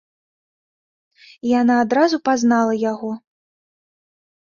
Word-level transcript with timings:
Яна 1.59 1.73
адразу 1.83 2.23
пазнала 2.31 2.73
яго. 2.91 3.11